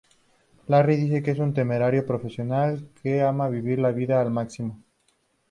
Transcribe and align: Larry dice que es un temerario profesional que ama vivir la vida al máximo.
Larry 0.65 0.95
dice 0.97 1.21
que 1.21 1.29
es 1.29 1.37
un 1.37 1.53
temerario 1.53 2.07
profesional 2.07 2.89
que 3.03 3.21
ama 3.21 3.49
vivir 3.49 3.77
la 3.77 3.91
vida 3.91 4.19
al 4.19 4.31
máximo. 4.31 4.83